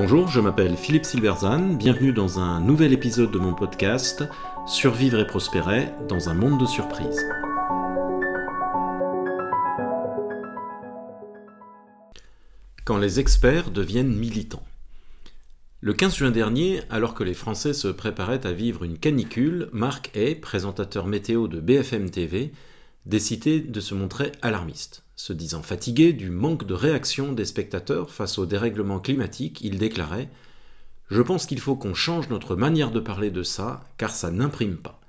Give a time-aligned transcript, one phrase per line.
[0.00, 4.22] Bonjour, je m'appelle Philippe Silverzan, bienvenue dans un nouvel épisode de mon podcast
[4.64, 7.26] Survivre et prospérer dans un monde de surprises.
[12.84, 14.62] Quand les experts deviennent militants.
[15.80, 20.10] Le 15 juin dernier, alors que les Français se préparaient à vivre une canicule, Marc
[20.14, 22.52] Hay, présentateur météo de BFM TV,
[23.04, 25.07] décidait de se montrer alarmiste.
[25.18, 30.30] Se disant fatigué du manque de réaction des spectateurs face au dérèglement climatique, il déclarait
[31.10, 34.76] Je pense qu'il faut qu'on change notre manière de parler de ça, car ça n'imprime
[34.76, 35.00] pas.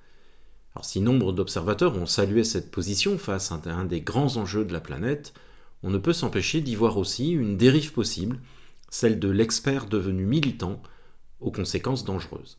[0.74, 4.74] Alors, si nombre d'observateurs ont salué cette position face à un des grands enjeux de
[4.74, 5.36] la planète,
[5.84, 8.40] on ne peut s'empêcher d'y voir aussi une dérive possible
[8.90, 10.82] celle de l'expert devenu militant,
[11.40, 12.58] aux conséquences dangereuses.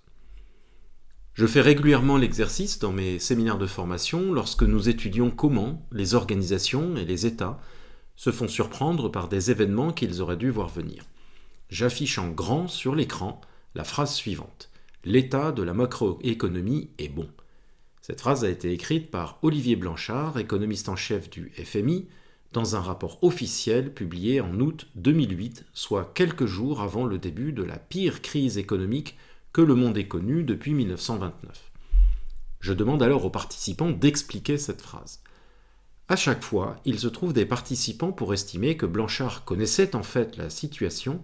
[1.35, 6.97] Je fais régulièrement l'exercice dans mes séminaires de formation lorsque nous étudions comment les organisations
[6.97, 7.61] et les États
[8.17, 11.05] se font surprendre par des événements qu'ils auraient dû voir venir.
[11.71, 13.41] J'affiche en grand sur l'écran
[13.77, 14.71] la phrase suivante.
[15.05, 17.29] L'état de la macroéconomie est bon.
[18.03, 22.09] Cette phrase a été écrite par Olivier Blanchard, économiste en chef du FMI,
[22.53, 27.63] dans un rapport officiel publié en août 2008, soit quelques jours avant le début de
[27.63, 29.17] la pire crise économique
[29.53, 31.71] que le monde ait connue depuis 1929.
[32.61, 35.23] Je demande alors aux participants d'expliquer cette phrase.
[36.09, 40.37] À chaque fois, il se trouve des participants pour estimer que Blanchard connaissait en fait
[40.37, 41.23] la situation,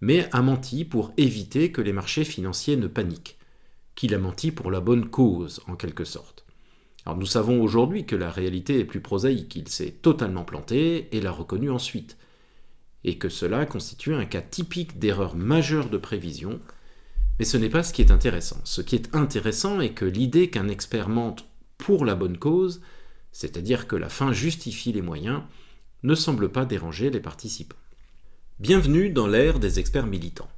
[0.00, 3.38] mais a menti pour éviter que les marchés financiers ne paniquent,
[3.94, 6.44] qu'il a menti pour la bonne cause, en quelque sorte.
[7.04, 11.20] Alors nous savons aujourd'hui que la réalité est plus prosaïque, il s'est totalement planté et
[11.20, 12.16] l'a reconnu ensuite,
[13.04, 16.60] et que cela constitue un cas typique d'erreur majeure de prévision,
[17.38, 18.60] mais ce n'est pas ce qui est intéressant.
[18.64, 21.46] Ce qui est intéressant est que l'idée qu'un expert mente
[21.78, 22.80] pour la bonne cause,
[23.32, 25.42] c'est-à-dire que la fin justifie les moyens,
[26.02, 27.76] ne semble pas déranger les participants.
[28.60, 30.48] Bienvenue dans l'ère des experts militants.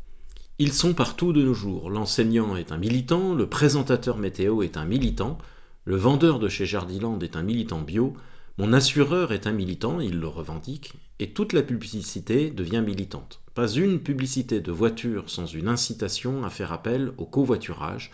[0.58, 1.90] Ils sont partout de nos jours.
[1.90, 5.38] L'enseignant est un militant, le présentateur météo est un militant,
[5.84, 8.14] le vendeur de chez Jardiland est un militant bio,
[8.56, 13.40] mon assureur est un militant, il le revendique, et toute la publicité devient militante.
[13.54, 18.12] Pas une publicité de voiture sans une incitation à faire appel au covoiturage,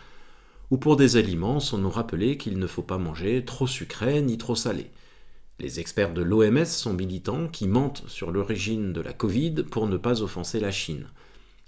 [0.70, 4.38] ou pour des aliments sans nous rappeler qu'il ne faut pas manger trop sucré ni
[4.38, 4.90] trop salé.
[5.58, 9.98] Les experts de l'OMS sont militants qui mentent sur l'origine de la Covid pour ne
[9.98, 11.06] pas offenser la Chine.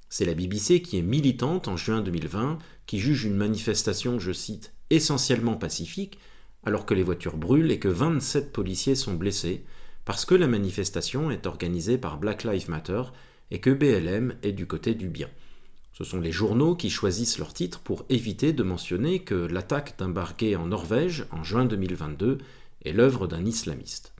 [0.09, 4.73] C'est la BBC qui est militante en juin 2020, qui juge une manifestation, je cite,
[4.89, 6.19] essentiellement pacifique,
[6.65, 9.65] alors que les voitures brûlent et que 27 policiers sont blessés,
[10.05, 13.03] parce que la manifestation est organisée par Black Lives Matter
[13.51, 15.29] et que BLM est du côté du bien.
[15.93, 20.09] Ce sont les journaux qui choisissent leur titre pour éviter de mentionner que l'attaque d'un
[20.09, 22.39] barquet en Norvège en juin 2022
[22.85, 24.15] est l'œuvre d'un islamiste.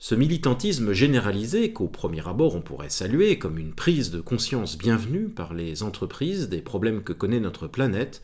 [0.00, 5.28] Ce militantisme généralisé, qu'au premier abord on pourrait saluer comme une prise de conscience bienvenue
[5.28, 8.22] par les entreprises des problèmes que connaît notre planète,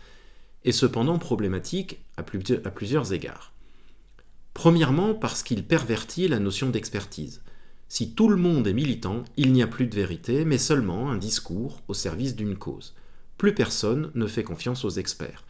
[0.65, 3.53] est cependant problématique à, plusieurs égards.
[4.55, 7.43] Premièrement parce qu'il pervertit la notion d'expertise.
[7.89, 11.17] Si tout le monde est militant, il n'y a plus de vérité, mais seulement un
[11.17, 12.95] discours au service d'une cause.
[13.37, 15.45] Plus personne ne fait confiance aux experts.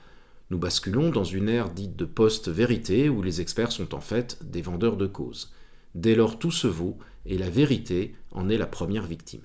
[0.51, 4.63] Nous basculons dans une ère dite de post-vérité où les experts sont en fait des
[4.63, 5.53] vendeurs de causes.
[5.95, 9.43] Dès lors tout se vaut et la vérité en est la première victime.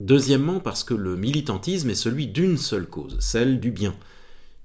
[0.00, 3.94] Deuxièmement parce que le militantisme est celui d'une seule cause, celle du bien.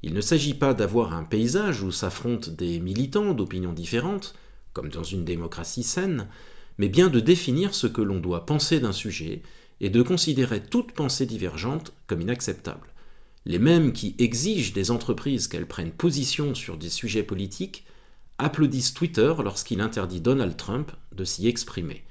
[0.03, 4.33] Il ne s'agit pas d'avoir un paysage où s'affrontent des militants d'opinions différentes,
[4.73, 6.27] comme dans une démocratie saine,
[6.77, 9.43] mais bien de définir ce que l'on doit penser d'un sujet
[9.79, 12.87] et de considérer toute pensée divergente comme inacceptable.
[13.45, 17.85] Les mêmes qui exigent des entreprises qu'elles prennent position sur des sujets politiques
[18.37, 22.03] applaudissent Twitter lorsqu'il interdit Donald Trump de s'y exprimer.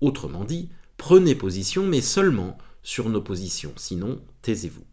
[0.00, 4.84] Autrement dit, prenez position, mais seulement sur nos positions, sinon taisez-vous.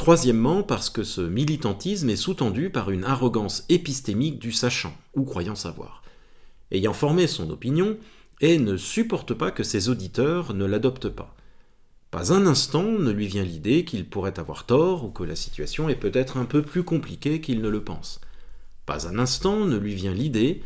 [0.00, 5.54] Troisièmement, parce que ce militantisme est sous-tendu par une arrogance épistémique du sachant, ou croyant
[5.54, 6.02] savoir.
[6.70, 7.98] Ayant formé son opinion,
[8.40, 11.36] et ne supporte pas que ses auditeurs ne l'adoptent pas.
[12.10, 15.90] Pas un instant ne lui vient l'idée qu'il pourrait avoir tort ou que la situation
[15.90, 18.22] est peut-être un peu plus compliquée qu'il ne le pense.
[18.86, 20.62] Pas un instant ne lui vient l'idée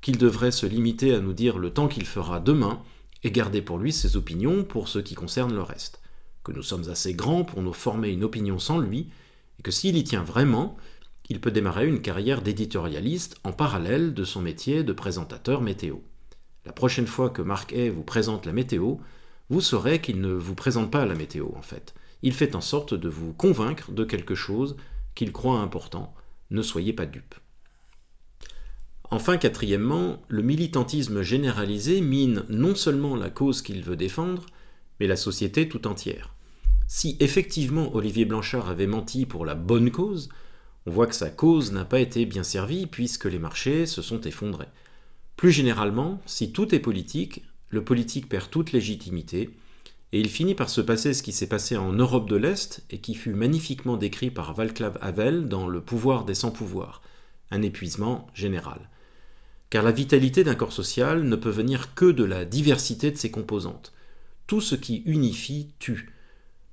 [0.00, 2.80] qu'il devrait se limiter à nous dire le temps qu'il fera demain
[3.22, 6.00] et garder pour lui ses opinions pour ce qui concerne le reste
[6.52, 9.08] nous sommes assez grands pour nous former une opinion sans lui,
[9.58, 10.76] et que s'il y tient vraiment,
[11.28, 15.96] il peut démarrer une carrière d'éditorialiste en parallèle de son métier de présentateur météo.
[16.64, 18.96] La prochaine fois que Marc Hay vous présente la météo,
[19.50, 21.94] vous saurez qu'il ne vous présente pas la météo en fait.
[22.22, 24.76] Il fait en sorte de vous convaincre de quelque chose
[25.14, 26.14] qu'il croit important.
[26.50, 27.34] Ne soyez pas dupe.
[29.10, 34.44] Enfin, quatrièmement, le militantisme généralisé mine non seulement la cause qu'il veut défendre,
[35.00, 36.34] mais la société tout entière.
[36.90, 40.30] Si effectivement Olivier Blanchard avait menti pour la bonne cause,
[40.86, 44.22] on voit que sa cause n'a pas été bien servie puisque les marchés se sont
[44.22, 44.68] effondrés.
[45.36, 49.50] Plus généralement, si tout est politique, le politique perd toute légitimité,
[50.12, 52.98] et il finit par se passer ce qui s'est passé en Europe de l'Est et
[52.98, 57.02] qui fut magnifiquement décrit par Václav Havel dans Le pouvoir des sans-pouvoirs,
[57.50, 58.88] un épuisement général.
[59.68, 63.30] Car la vitalité d'un corps social ne peut venir que de la diversité de ses
[63.30, 63.92] composantes.
[64.46, 66.14] Tout ce qui unifie tue.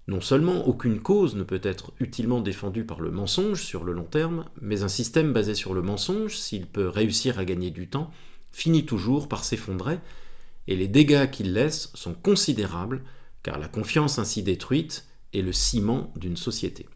[0.07, 4.04] Non seulement aucune cause ne peut être utilement défendue par le mensonge sur le long
[4.04, 8.12] terme, mais un système basé sur le mensonge, s'il peut réussir à gagner du temps,
[8.52, 10.00] finit toujours par s'effondrer,
[10.68, 13.04] et les dégâts qu'il laisse sont considérables,
[13.42, 16.88] car la confiance ainsi détruite est le ciment d'une société.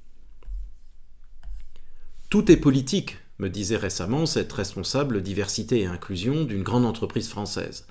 [2.29, 7.87] Tout est politique, me disait récemment cette responsable diversité et inclusion d'une grande entreprise française.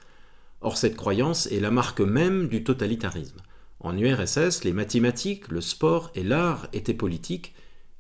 [0.61, 3.41] Or cette croyance est la marque même du totalitarisme.
[3.80, 7.54] En URSS, les mathématiques, le sport et l'art étaient politiques,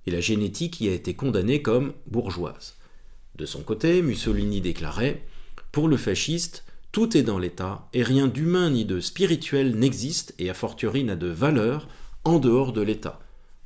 [0.06, 2.76] et la génétique y a été condamnée comme bourgeoise.
[3.36, 5.22] De son côté, Mussolini déclarait
[5.70, 10.50] Pour le fasciste, tout est dans l'État, et rien d'humain ni de spirituel n'existe, et
[10.50, 11.88] a fortiori n'a de valeur,
[12.24, 13.20] en dehors de l'État.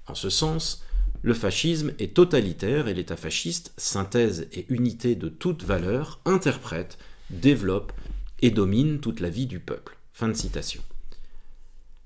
[0.06, 0.85] En ce sens,
[1.23, 6.99] le fascisme est totalitaire et l'État fasciste, synthèse et unité de toute valeur, interprète,
[7.31, 7.93] développe
[8.41, 9.97] et domine toute la vie du peuple.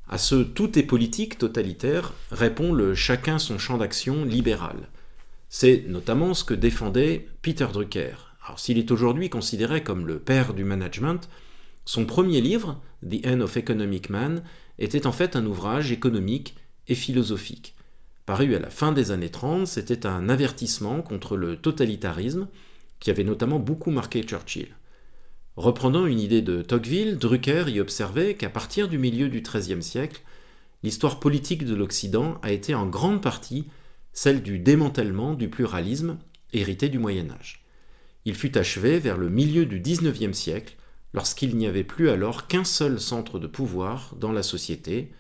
[0.09, 4.89] À ce tout est politique totalitaire répond le chacun son champ d'action libéral.
[5.49, 8.15] C'est notamment ce que défendait Peter Drucker,
[8.45, 11.29] alors s'il est aujourd'hui considéré comme le père du management,
[11.85, 14.45] son premier livre, The End of Economic Man,
[14.79, 16.57] était en fait un ouvrage économique
[16.87, 17.75] et philosophique.
[18.27, 22.49] Paru à la fin des années 30, c'était un avertissement contre le totalitarisme
[23.01, 24.69] qui avait notamment beaucoup marqué Churchill.
[25.57, 30.21] Reprenant une idée de Tocqueville, Drucker y observait qu'à partir du milieu du XIIIe siècle,
[30.83, 33.67] l'histoire politique de l'Occident a été en grande partie
[34.13, 36.19] celle du démantèlement du pluralisme
[36.53, 37.65] hérité du Moyen Âge.
[38.27, 40.77] Il fut achevé vers le milieu du XIXe siècle,
[41.15, 45.11] lorsqu'il n'y avait plus alors qu'un seul centre de pouvoir dans la société,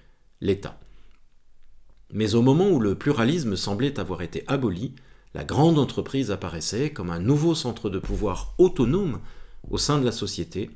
[0.42, 0.78] l'État.
[2.12, 4.94] Mais au moment où le pluralisme semblait avoir été aboli,
[5.32, 9.20] la grande entreprise apparaissait comme un nouveau centre de pouvoir autonome
[9.70, 10.70] au sein de la société,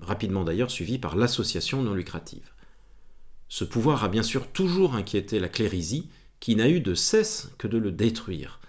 [0.00, 2.52] rapidement d'ailleurs suivi par l'association non lucrative.
[3.48, 6.08] Ce pouvoir a bien sûr toujours inquiété la clérisie,
[6.40, 8.60] qui n'a eu de cesse que de le détruire.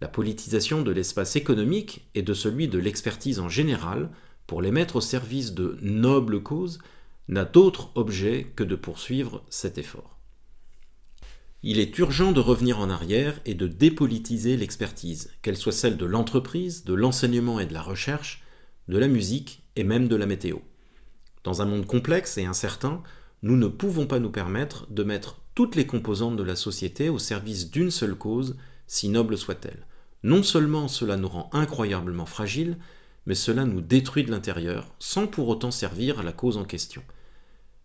[0.00, 4.10] La politisation de l'espace économique et de celui de l'expertise en général,
[4.46, 6.78] pour les mettre au service de nobles causes,
[7.28, 10.16] n'a d'autre objet que de poursuivre cet effort.
[11.62, 16.06] Il est urgent de revenir en arrière et de dépolitiser l'expertise, qu'elle soit celle de
[16.06, 18.44] l'entreprise, de l'enseignement et de la recherche,
[18.88, 20.58] de la musique et même de la météo.
[21.44, 23.02] Dans un monde complexe et incertain,
[23.42, 27.18] nous ne pouvons pas nous permettre de mettre toutes les composantes de la société au
[27.18, 28.56] service d'une seule cause
[28.86, 29.86] si noble soit-elle.
[30.22, 32.78] Non seulement cela nous rend incroyablement fragiles,
[33.26, 37.02] mais cela nous détruit de l'intérieur, sans pour autant servir à la cause en question.